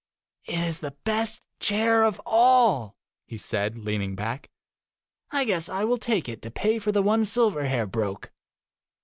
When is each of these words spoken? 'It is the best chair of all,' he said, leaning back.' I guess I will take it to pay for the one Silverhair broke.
'It 0.45 0.55
is 0.57 0.79
the 0.79 0.95
best 1.03 1.41
chair 1.59 2.03
of 2.05 2.19
all,' 2.25 2.95
he 3.27 3.37
said, 3.37 3.77
leaning 3.77 4.15
back.' 4.15 4.49
I 5.31 5.45
guess 5.45 5.69
I 5.69 5.83
will 5.83 5.99
take 5.99 6.27
it 6.27 6.41
to 6.41 6.49
pay 6.49 6.79
for 6.79 6.91
the 6.91 7.03
one 7.03 7.21
Silverhair 7.23 7.85
broke. 7.85 8.31